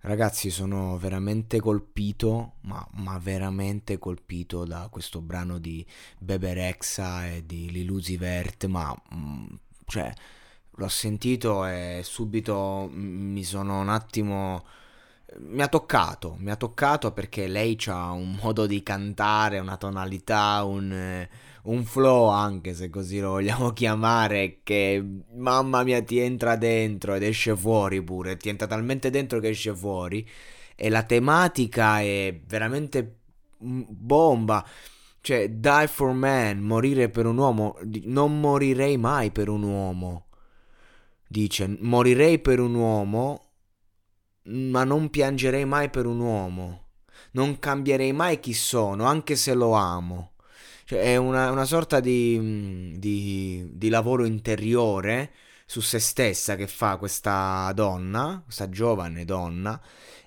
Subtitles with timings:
[0.00, 5.84] Ragazzi, sono veramente colpito, ma, ma, veramente colpito da questo brano di
[6.18, 9.46] Bebe Rexha e di Liluzi Vert, ma mm,
[9.86, 10.12] cioè
[10.70, 14.64] l'ho sentito e subito mi sono un attimo
[15.38, 20.64] mi ha toccato, mi ha toccato perché lei ha un modo di cantare, una tonalità,
[20.64, 21.26] un,
[21.68, 27.22] un flow anche se così lo vogliamo chiamare, che mamma mia ti entra dentro ed
[27.22, 30.26] esce fuori pure, ti entra talmente dentro che esce fuori
[30.76, 33.16] e la tematica è veramente
[33.58, 34.66] bomba.
[35.20, 40.26] Cioè, die for man, morire per un uomo, non morirei mai per un uomo.
[41.26, 43.42] Dice, morirei per un uomo
[44.48, 46.86] ma non piangerei mai per un uomo.
[47.32, 50.32] Non cambierei mai chi sono, anche se lo amo.
[50.88, 55.32] Cioè, è una, una sorta di, di, di, lavoro interiore
[55.66, 59.78] su se stessa che fa questa donna, questa giovane donna,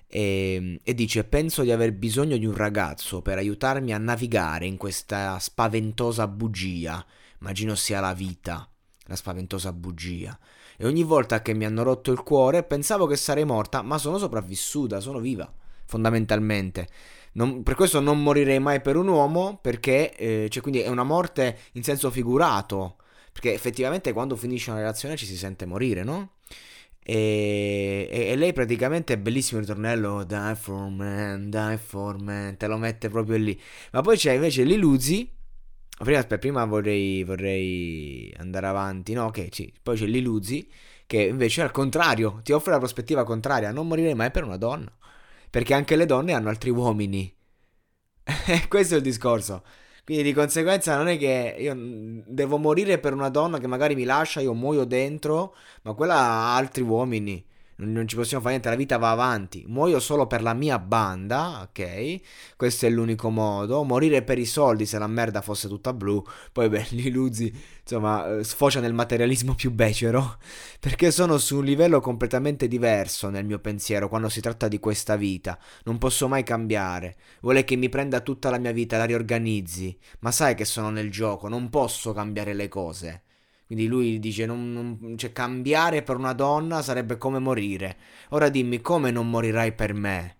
[0.06, 4.76] e, e dice: Penso di aver bisogno di un ragazzo per aiutarmi a navigare in
[4.76, 7.04] questa spaventosa bugia.
[7.40, 8.64] Immagino sia la vita,
[9.06, 10.38] la spaventosa bugia
[10.76, 14.16] e ogni volta che mi hanno rotto il cuore pensavo che sarei morta, ma sono
[14.16, 15.52] sopravvissuta, sono viva,
[15.92, 16.88] fondamentalmente.
[17.34, 21.02] Non, per questo non morirei mai per un uomo, perché eh, cioè, quindi è una
[21.04, 22.96] morte in senso figurato,
[23.30, 26.32] perché effettivamente quando finisce una relazione ci si sente morire, no?
[27.04, 32.56] E, e, e, lei praticamente è bellissimo il ritornello Die for man, die for man,
[32.56, 33.60] te lo mette proprio lì.
[33.92, 35.28] Ma poi c'è invece Liluzi
[35.98, 39.12] Prima, aspetta, prima vorrei, vorrei, andare avanti.
[39.12, 39.72] No, ok, sì.
[39.82, 40.68] Poi c'è l'Iluzzi
[41.06, 43.70] che invece al contrario ti offre la prospettiva contraria.
[43.70, 44.90] Non morirei mai per una donna.
[45.52, 47.30] Perché anche le donne hanno altri uomini.
[48.68, 49.62] Questo è il discorso.
[50.02, 54.04] Quindi di conseguenza non è che io devo morire per una donna che magari mi
[54.04, 57.44] lascia, io muoio dentro, ma quella ha altri uomini
[57.76, 59.64] non ci possiamo fare niente, la vita va avanti.
[59.66, 62.20] Muoio solo per la mia banda, ok?
[62.56, 63.82] Questo è l'unico modo.
[63.82, 66.22] Morire per i soldi se la merda fosse tutta blu.
[66.52, 70.38] Poi, beh, gli Luzzi, insomma, eh, sfocia nel materialismo più becero.
[70.78, 75.16] Perché sono su un livello completamente diverso nel mio pensiero quando si tratta di questa
[75.16, 75.58] vita.
[75.84, 77.16] Non posso mai cambiare.
[77.40, 79.98] Vuole che mi prenda tutta la mia vita, la riorganizzi.
[80.20, 83.22] Ma sai che sono nel gioco, non posso cambiare le cose.
[83.72, 87.96] Quindi lui dice: non, non, cioè, cambiare per una donna sarebbe come morire.
[88.30, 90.36] Ora dimmi come non morirai per me.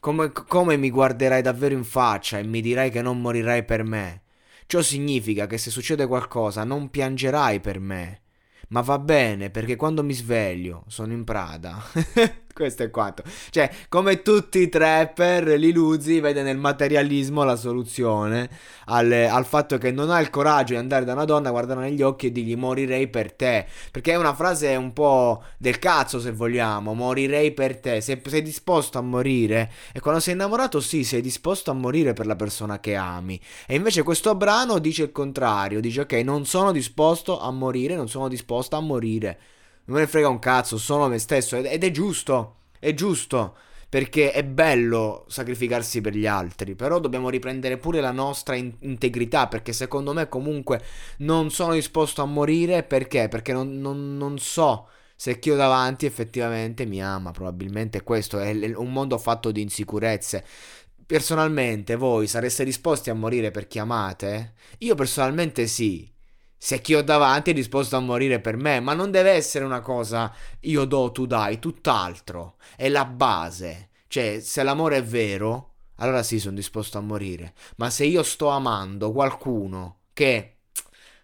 [0.00, 4.22] Come, come mi guarderai davvero in faccia e mi dirai che non morirai per me.
[4.66, 8.22] Ciò significa che se succede qualcosa non piangerai per me.
[8.70, 11.80] Ma va bene perché quando mi sveglio sono in Prada.
[12.60, 13.22] Questo è quanto.
[13.48, 18.50] Cioè, come tutti i trapper, Liluzzi vede nel materialismo la soluzione
[18.84, 22.02] al, al, fatto che non ha il coraggio di andare da una donna, guardarla negli
[22.02, 23.64] occhi e dirgli morirei per te.
[23.90, 26.92] Perché è una frase un po' del cazzo, se vogliamo.
[26.92, 28.02] Morirei per te.
[28.02, 29.72] Se sei disposto a morire.
[29.94, 33.40] E quando sei innamorato, sì, sei disposto a morire per la persona che ami.
[33.66, 35.80] E invece questo brano dice il contrario.
[35.80, 39.38] Dice, ok, non sono disposto a morire, non sono disposta a morire
[39.90, 43.56] non me ne frega un cazzo, sono me stesso ed è giusto, è giusto.
[43.90, 49.48] Perché è bello sacrificarsi per gli altri, però dobbiamo riprendere pure la nostra in- integrità,
[49.48, 50.80] perché secondo me comunque
[51.18, 53.26] non sono disposto a morire perché?
[53.28, 58.52] Perché non, non, non so Se chi ho davanti effettivamente mi ama, probabilmente questo è
[58.74, 60.44] un mondo fatto di insicurezze.
[61.04, 64.54] Personalmente, voi sareste disposti a morire per chi amate?
[64.78, 66.10] Io personalmente sì.
[66.62, 69.80] Se chi ho davanti è disposto a morire per me, ma non deve essere una
[69.80, 70.30] cosa
[70.60, 72.56] io do, tu dai, tutt'altro.
[72.76, 73.88] È la base.
[74.08, 77.54] Cioè, se l'amore è vero, allora sì, sono disposto a morire.
[77.76, 80.58] Ma se io sto amando qualcuno che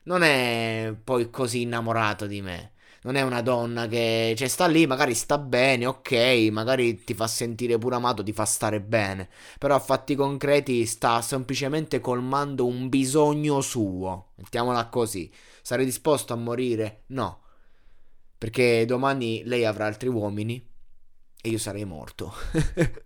[0.04, 2.72] non è poi così innamorato di me,
[3.06, 7.28] non è una donna che cioè, sta lì, magari sta bene, ok, magari ti fa
[7.28, 9.28] sentire pure amato, ti fa stare bene,
[9.60, 15.32] però a fatti concreti sta semplicemente colmando un bisogno suo, mettiamola così.
[15.62, 17.04] Sarei disposto a morire?
[17.06, 17.42] No,
[18.36, 20.54] perché domani lei avrà altri uomini
[21.40, 22.32] e io sarei morto.